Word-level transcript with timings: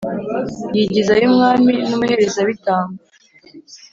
yigizayo 0.75 1.23
umwami 1.31 1.71
n’umuherezabitambo. 1.89 3.01